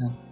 [0.00, 0.26] うん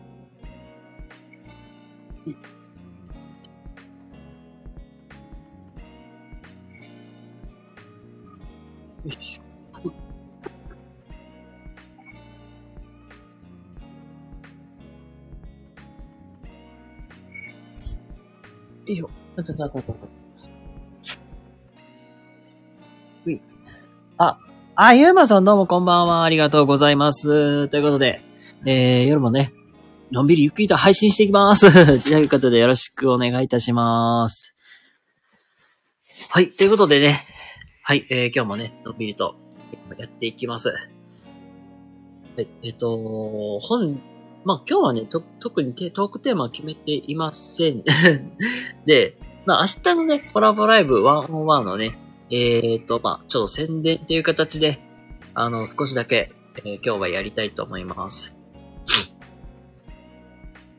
[9.04, 9.88] よいしょ。
[9.88, 9.92] よ
[18.86, 19.10] いしょ。
[19.36, 20.06] たたたたたた。
[23.26, 23.40] うい。
[24.16, 24.38] あ、
[24.74, 26.24] あ、ゆうまさんどうもこんばんは。
[26.24, 27.68] ありがとうございます。
[27.68, 28.22] ということで、
[28.64, 29.52] えー、夜もね、
[30.14, 31.66] のんびりゆっくりと配信していきます。
[32.08, 34.54] ということでよろしくお願いいたします。
[36.30, 37.26] はい、ということでね、
[37.82, 39.34] はい、えー、今日もね、のんびりと
[39.98, 40.68] やっていきます。
[40.68, 40.74] は
[42.38, 44.00] い、えっ、と、本、
[44.44, 47.82] まあ、今日はね、と、特にテトークテーマは決めていません。
[48.86, 51.98] で、まあ、明日のね、コラボライブ101のね、
[52.30, 54.78] えっ、と、まあ、ちょっと宣伝っていう形で、
[55.34, 58.32] あの、少しだけ、えー今日はやりたいと思います。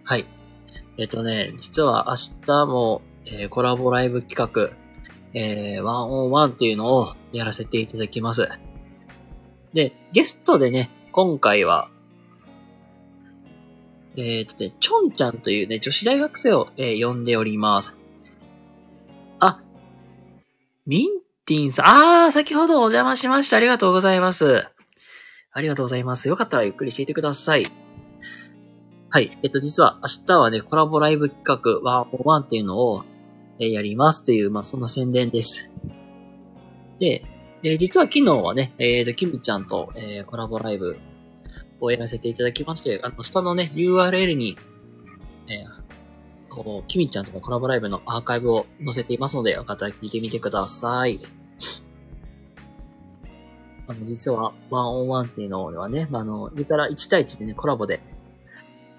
[0.05, 0.25] はい。
[0.97, 4.71] えっ、とね、実は明日も、えーコラボライブ企画、
[5.33, 8.47] えー、101っていうのをやらせていただきます。
[9.73, 11.89] で、ゲストでね、今回は、
[14.15, 17.95] えっ、とね、ちょんちゃんというね、女子大学生を、えー呼んでおります。
[19.39, 19.59] あ、
[20.85, 21.09] ミン
[21.45, 21.87] ティンさん、
[22.25, 23.57] あー、先ほどお邪魔しました。
[23.57, 24.67] ありがとうございます。
[25.51, 26.27] ありがとうございます。
[26.27, 27.84] よかったらゆっくりしていてください。
[29.15, 29.37] はい。
[29.43, 33.05] えっと、実は明日はね、コラボライブ企画101っていうのを、
[33.59, 35.69] えやりますという、まあ、その宣伝です。
[36.99, 37.23] で、
[37.63, 40.97] え実は昨日はね、えーと、キムちゃんと、えーコラボライブ
[41.79, 44.57] をやらせていただきまして、あの、下のね、URL に、
[45.47, 51.21] えーキミちゃんとのコラボライブのアーカイブを載せていますので、よかったら聞いてみてください。
[53.87, 58.01] あの、実は、101っていうのはね、まあ、あの、言ったら1対1でね、コラボで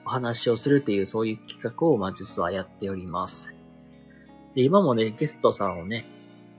[0.06, 3.52] お話をするっていう、そういう企画を、まあ、実はやっております。
[4.54, 6.06] で、今もね、ゲストさんをね、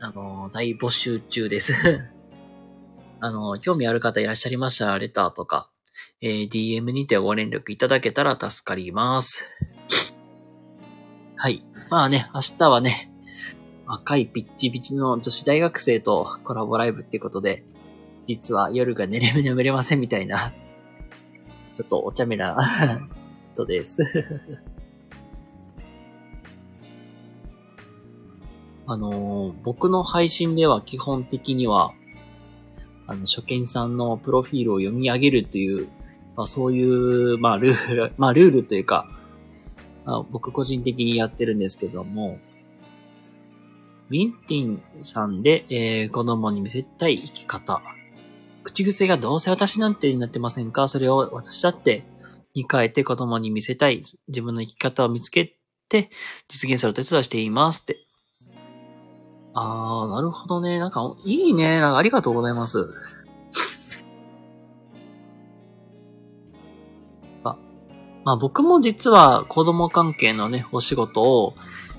[0.01, 1.73] あの、大募集中です。
[3.21, 5.69] あの、興味ある方いらっしゃいましたら、レターとか、
[6.21, 9.45] えー DM にてご連絡いただけたら助かります。
[11.37, 11.63] はい。
[11.89, 13.11] まあね、明日はね、
[13.85, 17.63] 若いピッチピチの女子大学生とコラボライブってことで、
[18.27, 20.51] 実は夜が寝れ眠れませんみたいな、
[21.75, 22.57] ちょっとお茶目な
[23.57, 23.97] 人です。
[28.85, 31.93] あのー僕の配信では基本的には、
[33.05, 35.87] あの、初見さんのプロフィールを読み上げるという、
[36.37, 39.09] まあそういう、まあルール、 まあルールというか、
[40.05, 42.39] あ、僕個人的にやってるんですけども、
[44.09, 47.81] ミンティンさんで、えー子供に見せたい生き方。
[48.63, 50.87] 口癖がどうせ私なんてになってませんか？
[50.87, 52.03] それを私だって
[52.57, 55.57] に変えて子供に見せたい自分の生き方を見つけ
[55.89, 56.09] て
[56.47, 57.97] 実現するお手伝いしていますって。
[59.53, 60.77] あー、なるほどね。
[60.77, 61.79] なんか、いいね。
[61.79, 62.87] なんかありがとうございます。
[67.43, 67.57] あ、
[68.23, 71.55] まあ僕も実は子供関係のね、お仕事を、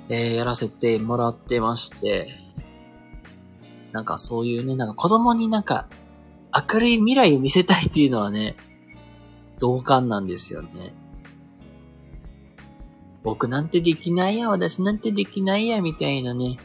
[0.08, 2.28] えーやらせてもらってまして、
[3.92, 5.88] なんかそういうね、なんか子供になんか
[6.72, 8.56] 明るい未来を見せたいっていうのはね、
[9.58, 10.92] 同感なんですよね。
[13.22, 16.58] 僕なんてできないや、私なんてできないや、みたいなね。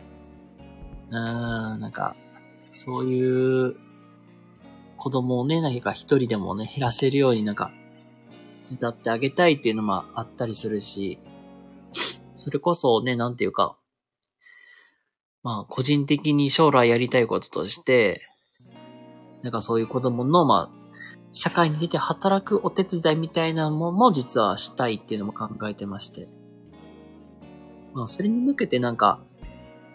[1.10, 2.16] うーん、なんか、
[2.72, 3.76] そういう
[4.98, 7.72] 子供をね、何か一人でもね、減らせるようになんか、
[8.68, 11.20] 手伝ってあげたいっていうのもあったりするし、
[12.36, 13.76] それこそね、なんていうか、
[15.44, 18.22] まあ、個人的に将来やりたいこととして、
[19.42, 20.83] なんかそういう子供の、まあ、
[21.34, 26.28] 社会に出て働くお手伝いみたいなものも実はしたいっていうのも考えてまして。
[27.94, 29.20] まあ、それに向けてなんか、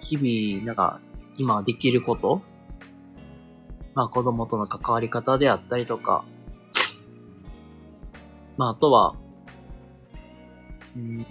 [0.01, 1.01] 日々、なんか、
[1.37, 2.43] 今できること
[3.95, 6.25] まあ、子供との関わり方であったりとか、
[8.57, 9.15] まあ、あとは、
[10.97, 11.27] うん、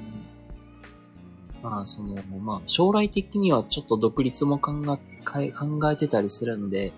[1.62, 4.74] まあ、その、まあ、将来的にはちょっと独立も考、
[5.38, 6.94] え考えてたりするんで、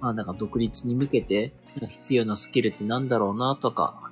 [0.00, 1.54] まあ、なんか独立に向けて、
[1.88, 4.10] 必要なスキルってなんだろうなとか、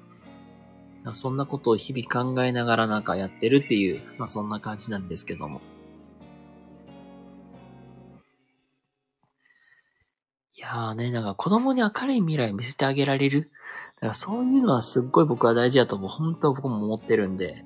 [1.12, 5.61] そんなことを日々考えながらなんかやってるっていう、まあそんな感じなんですけども。
[10.55, 13.50] いやーね、なんか子供に明るい未来見せてあげられる？
[13.96, 16.08] だからそういうのはすっごい僕は大事だと思う。
[16.08, 17.64] 本当僕も思ってるんで。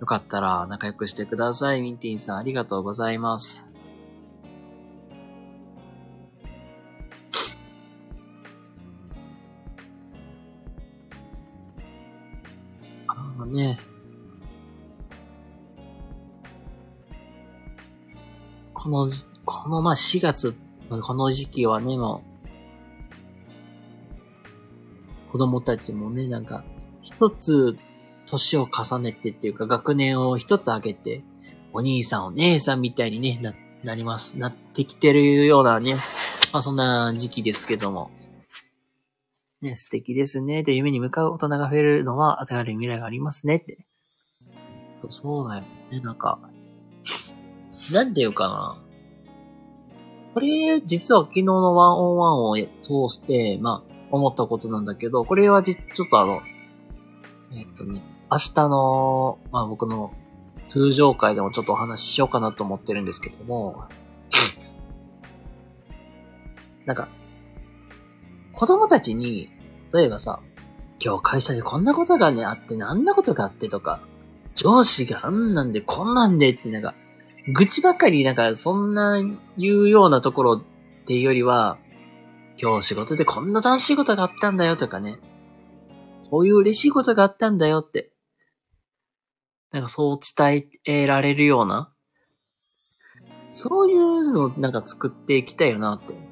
[0.00, 1.82] よかったら仲良くしてください。
[1.82, 3.66] ミンティンさんありがとうございます。
[13.48, 13.80] ね。
[18.72, 19.08] この、
[19.44, 20.54] このまあ4月、
[20.88, 22.22] この時期はね、も
[25.26, 26.64] う、子供たちもね、なんか、
[27.02, 27.76] 一つ、
[28.26, 31.24] 年を重ねてっていうか、学年を一つ上げて、
[31.72, 33.54] お兄さんお姉さんみたいにね、な、
[33.84, 35.94] なります、なってきてるようなね、
[36.52, 38.10] まあそんな時期ですけども。
[39.60, 40.62] ね、素敵ですね。
[40.62, 43.78] で、夢に向かう大人が増えるのは与える未来がありますねって。
[45.08, 46.38] そうだよね、なんか。
[47.92, 48.82] なんていうかな。
[50.34, 56.40] これ、実は昨日のワンオンワンを通して、まあ、思ったことなんだけど、これはじ、ちょっとあの、
[57.52, 60.12] えっとね、明日の、まあ僕の
[60.66, 63.84] 通常会でもちょっとお話ししようかなと思ってるんですけども、
[66.84, 67.08] なんか、
[68.58, 69.50] 子供たちに、
[69.94, 70.40] 例えばさ、
[71.00, 74.00] 今日会社でこんなことがね、あって、あんなことがあってとか、
[74.56, 76.92] 上司があんなんでこんなんでってなんか、
[77.54, 79.22] 愚痴ばかりなんかそんな
[79.56, 80.62] 言うようなところっ
[81.06, 81.78] ていうよりは、
[82.60, 85.20] 今日仕事でこんな楽しいことがあったんだよとかね、
[86.28, 88.10] こういう嬉しいことがあったんだよって、
[89.70, 91.92] なんかそう伝えられるような、
[93.50, 96.27] そういうのをなんか作っていきたいよなって。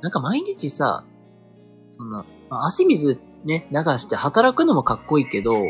[0.00, 1.04] なんか毎日さ、
[1.92, 5.64] そんな、まあ、汗水ね、流して働くのもかっこいいけど、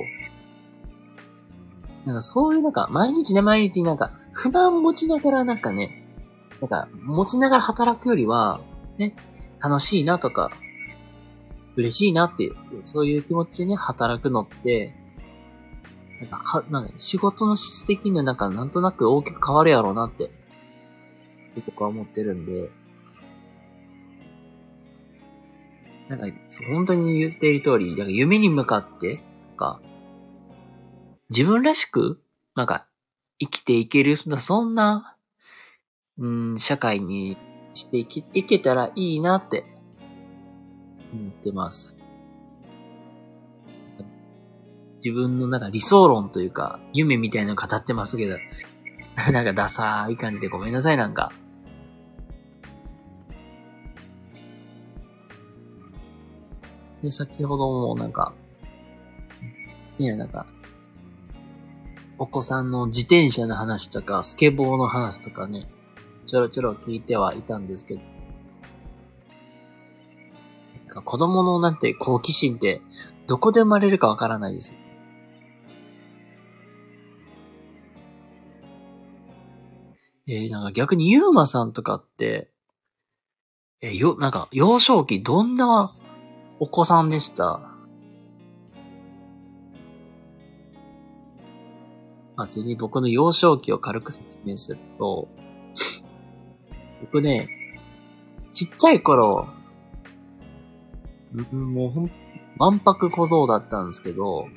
[2.05, 6.05] なんかそういうなんか、毎日ね、毎日なんか、不満持ちながらなんかね、
[6.61, 8.61] なんか、持ちながら働くよりは、
[8.97, 9.15] ね、
[9.61, 10.51] 楽しいなとか、
[11.77, 14.95] 嬉しいなっていう、そういう気持ちでね、働くのって、
[16.21, 20.31] なんか、は、なんか仕事の質的にはなんか、なんとなく大きく変わるやろうなって、
[21.67, 22.71] 僕は思ってるんで、
[26.09, 26.27] なんか、
[26.69, 29.17] 本当に言っている通り、なんか夢に向かって、
[29.49, 29.81] なんか、
[31.31, 32.21] 自分らしく、
[32.55, 32.87] なんか、
[33.39, 35.17] 生きていける、そんな、
[36.19, 37.37] うん、社会に
[37.75, 39.65] していけいけたらいいなって、
[41.13, 41.97] 思ってます。
[45.05, 48.37] 自分のなんか理想論というか、夢みたいなの語ってますけど、
[49.33, 51.33] なんかダサい感じでごめんなさい、なんか。
[57.03, 58.33] で、先ほどもなんか、
[59.99, 60.47] ねなんか、
[62.19, 65.69] お子さんの自転車の話とか、スケボーの話とかね、
[66.27, 68.01] ちょろちょろ聞いてはいたんですけど、
[70.87, 72.83] なんか子供のなんて好奇心って、
[73.27, 74.75] どこで生まれるかわからないです。
[80.27, 82.51] えー、なんか逆にユーマさんとかって、
[83.81, 85.95] えー、よ、なんか幼少期どんな
[86.61, 87.61] お子さんでした。
[92.37, 95.29] まあ、次に僕の幼少期を軽く説明すると、
[97.01, 97.49] 僕ね、
[98.53, 99.49] ちっちゃい頃、
[101.53, 102.11] もうほん、
[102.59, 104.49] わんぱく小僧だったんですけど、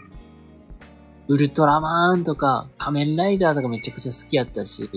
[1.27, 4.90] ウルトラマーンとか仮面ライダーとかめちゃくちゃ好きやったし、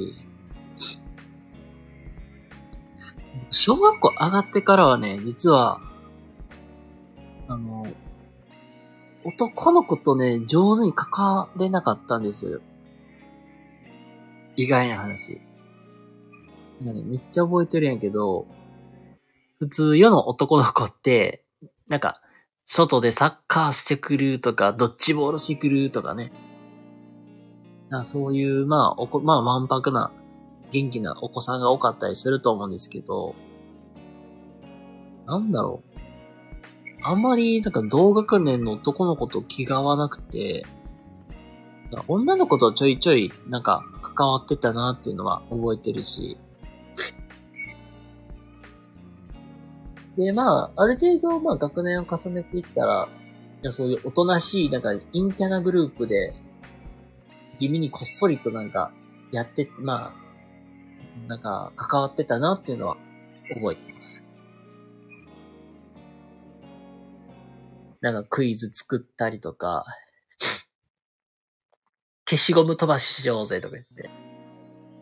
[3.50, 5.80] 小学校上がってからはね、実は
[7.48, 7.86] あの、
[9.24, 12.60] 男の子とね、上手に関われなかったんですよ。
[14.56, 15.40] 意外な話。
[16.82, 18.46] なんかね、めっちゃ覚えてるんやけど、
[19.58, 21.44] 普通世の男の子って、
[21.88, 22.20] なんか、
[22.66, 26.32] 外でサッカーしてくるとか、ドッジボールしてくるとかね。
[27.90, 30.10] かそういう、まあ、おこ、まあ、わんぱくな、
[30.70, 33.34] 元気なお子さんが多かったりすると思うんですけど、
[35.26, 35.93] なんだろう。
[37.06, 40.64] あんまり、なんか同学年の男の子と気が合わなくて、
[42.08, 46.38] 女の子とちょいちょい、なんか、関わってたなっていうのは覚えてるし。
[50.16, 53.08] で、まあ、ある程度、まあ、学年を重ねていったら、
[53.62, 56.32] いやそういうおとなしい、なんか、陰キャなグループで、
[57.58, 58.92] 地味にこっそりとなんか、
[59.30, 62.96] やって、まあ、なんか、関わってたなっていうのは
[63.54, 64.24] 覚えてます。
[68.04, 69.82] なんかクイズ作ったりとか、
[72.28, 74.10] 消しゴム飛ばししようぜとか言って、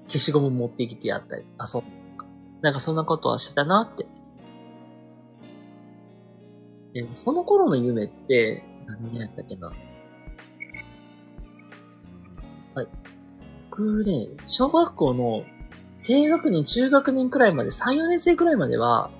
[0.04, 2.26] 消しゴム持ってきてやったり、遊ぶとか。
[2.61, 4.06] なんかそんなことはしてたなって。
[6.92, 9.73] でもその頃の夢って、何年やったっけな。
[12.76, 12.88] はい。
[13.68, 15.42] 僕ね、小学校の
[16.04, 19.11] 低学年、中学年くらいまで、3、4年生くらいまでは、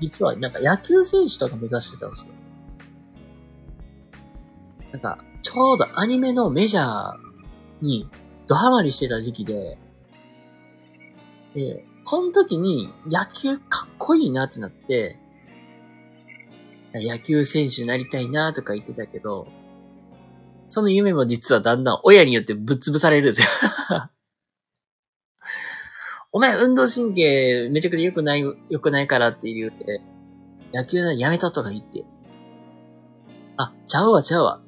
[0.00, 2.32] 実はなんか野球選手とか目指してたんですよ。
[4.92, 7.14] なんか、ちょうどアニメのメジャー
[7.80, 8.08] に
[8.46, 9.78] ドハマりしてた時期で、
[11.54, 15.18] で、この時に野球かっこいいなってなって、
[16.92, 19.46] 野球選手になりたいなとか言ってたけど、
[20.66, 23.48] その夢も実はだんだん親によってぶっ潰されるんですよ
[26.32, 30.00] お前運動神経めちゃくちゃ良くない、良くないからって言うて、
[30.72, 32.04] 野球ならやめたとか言って。
[33.56, 34.60] あ、ちゃうわちゃうわ。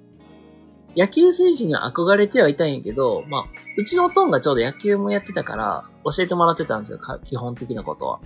[0.96, 3.44] 野球選手には憧れてはいたんやけど、まあ、
[3.78, 8.20] うちのおとんがちょうど野球もやってたから、教えてもらってたんですよ、基本的なことは。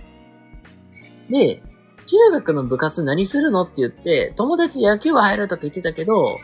[1.29, 1.61] で、
[2.07, 6.39] 中学の部活何するのって言って、友達野球部入るとか言ってたけど、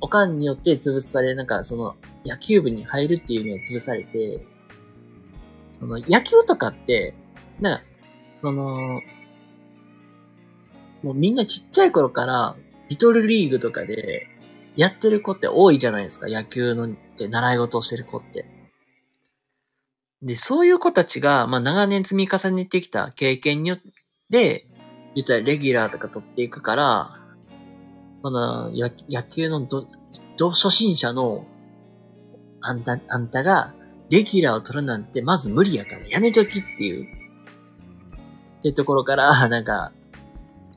[0.00, 4.46] おかんによって潰され、なんかその野球部に入るっていうのを潰されて、
[5.82, 7.12] その野球とかって、
[7.60, 7.82] な、
[8.36, 9.00] その、
[11.02, 12.54] もうみんなちっちゃい頃から、
[12.88, 14.28] リトルリーグとかで、
[14.76, 16.28] やってる子って多いじゃないですか。
[16.28, 18.46] 野球のって習い事をしてる子って。
[20.22, 23.78] で、そういう子たちが、まあ長年積み重ねてきた経験によっ
[24.30, 24.64] て、
[25.16, 27.18] 言ったらレギュラーとか取っていくから、
[28.22, 29.88] その野野球のど、
[30.36, 31.44] ど初心者の
[32.60, 33.74] あんた、あんたが
[34.12, 37.06] レギュラーを取るなんてまず無理やからやめときっていう。
[38.58, 39.90] ってところから、 なんか、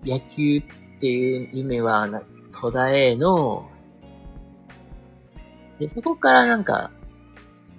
[0.06, 0.64] 野球っ
[1.02, 2.08] ていう夢は、
[2.54, 3.70] 戸田への。
[5.80, 6.92] で、そこからなんか、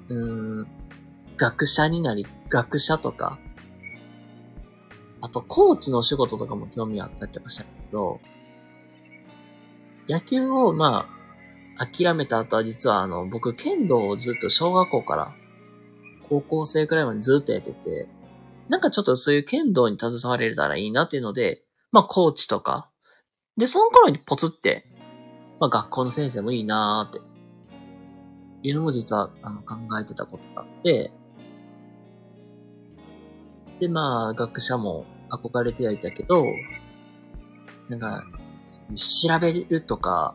[0.09, 0.15] う
[0.61, 0.67] ん、
[1.39, 3.39] 学者になり、学者とか、
[5.23, 8.21] あと、コーチのお仕事とかも興味あったりとかしたんだけど、
[10.07, 11.09] 野球を、ま
[11.79, 15.35] あ、諦めた後は実はあの、僕、剣道をずっと小学校から
[16.29, 18.09] 高校生くらいまでずっとやってて、
[18.69, 22.91] なんかちょっとそういう剣道に携われたらいいなっていうので、まあ、コーチとか、
[23.57, 24.85] で、その頃にポツって、
[25.61, 27.27] まあ、学校の先生もいいなーって
[28.63, 31.13] いうのも実はあの考えてたことがあって、
[33.81, 36.45] で、まあ、学者も憧れてはいたけど、
[37.89, 38.25] なんか、
[38.95, 40.33] 調べるとか、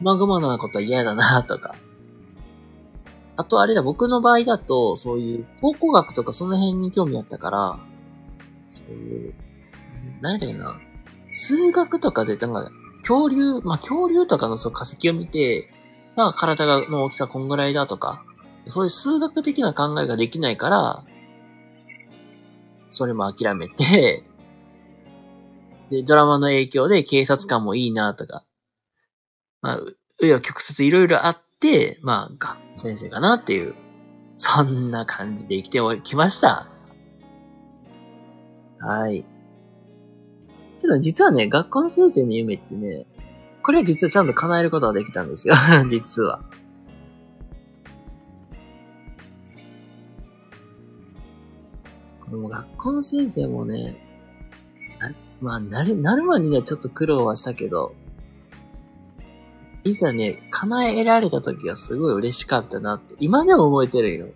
[0.00, 1.74] まぐまなことは嫌だなとか。
[3.38, 7.78] あとあれだ、僕の場合だと、そういう考古学とかその辺に興味あったから、
[8.68, 9.34] そういう、
[10.20, 10.76] 何やったっけな、
[11.32, 12.68] 数学とかで、なんか、
[13.02, 15.70] 恐竜、まあ恐竜とかのそう化石を見て、
[16.16, 18.24] まあ体がの大きさこんぐらいだとか、
[18.66, 21.04] そういう数学的な考えができないから、
[22.90, 24.24] それも諦めて、
[25.90, 28.44] で、ドラマの影響で警察官もいいなとか、
[29.62, 31.38] まあ、う余曲折いろいろあっ、
[32.02, 33.74] まあ、学先生かなっていう、
[34.36, 36.68] そんな感じで生きておきました。
[38.78, 39.24] はい。
[40.80, 43.06] けど実はね、学校の先生の夢ってね、
[43.62, 45.54] これは実はちゃんと叶えることができたんですよ。
[45.90, 46.40] 実は。
[52.30, 53.96] この学校の先生もね、
[55.40, 57.94] まあ、なる、なるまでにはちょっと苦労はしたけど、
[59.88, 64.28] いざね、叶えられた時はすごい嬉しかったなって、今でも覚えてるよ。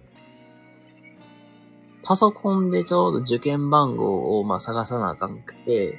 [2.05, 5.99] パソコンでちょうど受験番号をまあ探さなあかんくて、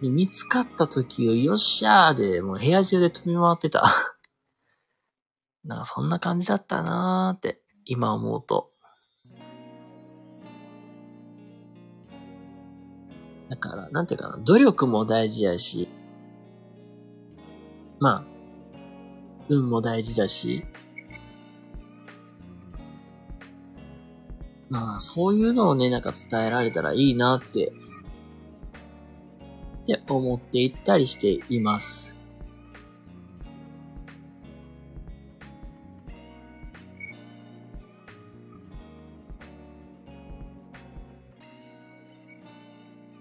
[0.00, 3.84] で、見つかった時をよっしゃーで、もう部屋中で飛び回ってた。
[5.64, 8.70] なんかそんな感じだったなーって、今思うと。
[13.50, 15.88] だから、なんていうかな、努力も大事やし、
[18.00, 18.24] まあ、
[19.50, 20.64] 運も大事だし、
[24.70, 27.72] まあ、そういうのをね、なんか伝えられたらいいなって
[29.82, 32.16] って思っていったりしています。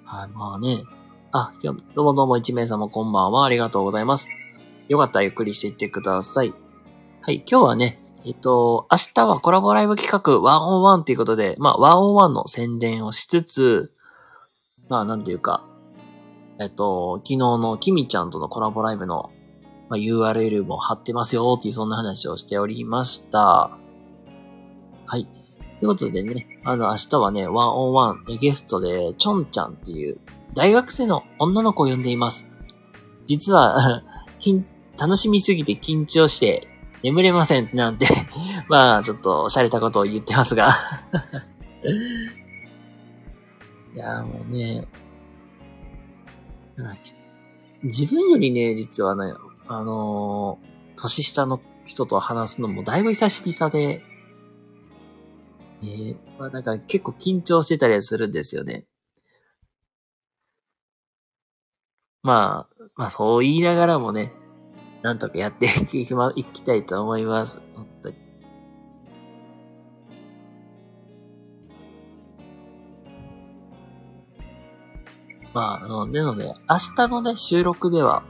[0.06, 0.84] はい、まあね。
[1.32, 3.46] あ、今日、どうもどうも1名様こんばんは。
[3.46, 4.39] ありがとうございます。
[4.90, 6.54] よかったらゆっくりしていってください。
[7.22, 13.92] はい、今日はね、えっと、明日はコラボライブ企画101ということで、まあ101の宣伝をしつつ、
[14.90, 15.64] まあなんていうか、
[16.60, 19.32] えっと、昨日のキミちゃんとのコラボライブの、
[19.90, 23.78] まあ、URL も貼ってますよっていうそんな話をしておりました。
[25.06, 25.26] はい。
[25.80, 30.20] ということでね、あの、明日はね、ワンオンワンゲストで、チョンちゃんっていう
[30.54, 32.48] 大学生の女の子を呼んでいます。
[33.26, 34.04] 実は、
[35.00, 36.68] 楽しみすぎて緊張して
[37.04, 38.08] 眠れませんなんて。
[38.68, 40.70] まあ、ちょっと、洒落たことを言ってますが。
[43.96, 44.86] いや、もうね、
[47.84, 49.34] 自分よりね、実はね、
[49.68, 54.04] あのー、年下の人と話すのもだいぶ久しぶりさで、
[55.82, 58.86] えー、まあなんか結構緊張してたりするんですよね。
[62.22, 64.34] まあ、まあそう言いながらもね、
[65.02, 67.60] なんとかやっていきま、いきたいと思います。
[67.76, 68.16] 本当に。
[75.54, 78.24] まあ、あの、なので、明日のね、収録では、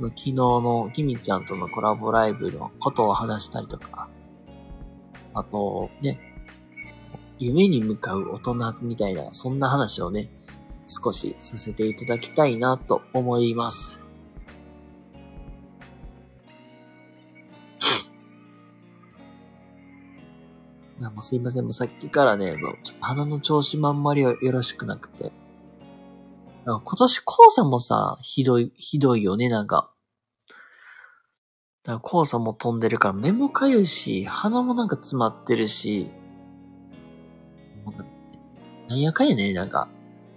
[0.00, 4.08] 昨日のキミちゃんとのコラボライブのことを話したりとか、
[5.34, 6.18] あと、ね、
[7.38, 10.30] 夢に向かう大人みたいな、そんな話をね、
[10.86, 14.03] 少しさせていただきたいなと思います。
[21.00, 21.64] いや、もうすいません。
[21.64, 25.32] もうさっきからね、もう鼻の調子もあんまりよろしくなくて。
[26.66, 29.90] 今年黄砂もさ、ひどい、ひどいよね、なんか。
[31.82, 36.10] だから黄砂も飛んでるから目もかゆいし、鼻もなんか詰まってるし、
[38.88, 39.88] なんやかんやね、なんか、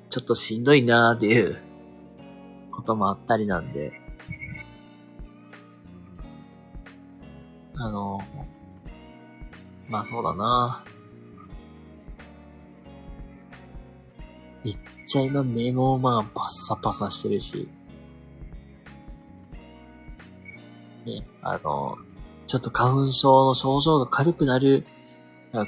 [0.09, 1.61] ちょっとしんどいなーっていう
[2.71, 4.01] こともあったりなんで、
[7.75, 8.19] あの、
[9.87, 10.83] まあそうだな
[14.63, 17.69] めっちゃ今目もまあパッサパサしてるし、
[21.05, 21.97] ね、あの、
[22.45, 24.85] ちょっと花粉症の症状が軽くなる、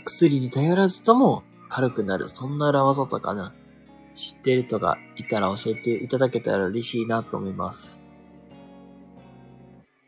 [0.03, 3.53] 薬に頼らずとも軽くなる、そんな裏技とかな、
[4.13, 8.01] 知ってる人がいたら教えていただけたら嬉しいなと思います。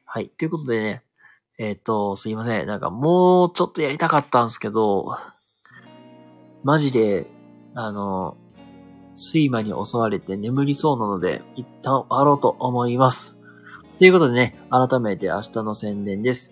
[0.05, 0.29] はい。
[0.29, 1.03] ということでね、
[1.61, 2.65] えっ、ー、と、すいません。
[2.65, 5.15] なんかもうちょっとやりたかったんですけど、
[6.63, 7.27] マジで、
[7.75, 8.35] あの、
[9.15, 13.37] 睡魔に襲われて眠りそうなので、一旦終わろうと思います。
[13.99, 16.51] ということでね、改めて明日の宣伝です。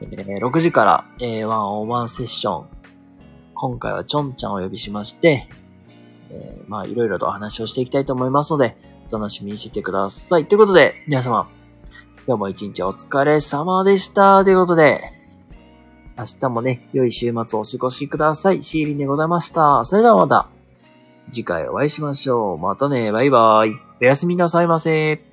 [0.00, 2.66] えー、6時から、えー、ワンオンワンセッション。
[3.54, 5.48] 今回はちょんちゃんをお呼びしまして、
[6.30, 8.76] えー、まあいろいろとお話をしていきたいと思いますので、
[9.12, 10.46] お楽しみにしててください。
[10.46, 11.48] ということで、皆様、
[12.28, 14.44] 今日も一日お疲れ様でした。
[14.44, 15.00] ということで、
[16.18, 18.60] 明日もね、良い週末をお過ごしください。
[18.60, 19.82] シーリンでございました。
[19.86, 20.50] それではまた、
[21.32, 22.58] 次回お会いしましょう。
[22.58, 23.70] またね、バイバイ。
[24.02, 25.27] おやすみなさいませ。